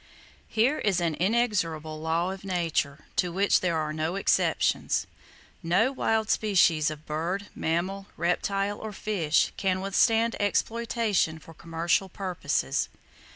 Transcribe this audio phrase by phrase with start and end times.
[0.47, 5.05] Here is an inexorable law of Nature, to which there are no exceptions:
[5.61, 12.89] No wild species of bird, mammal, reptile or fish can withstand exploitation for commercial purposes.